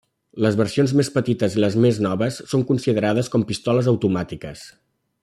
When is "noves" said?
2.07-2.41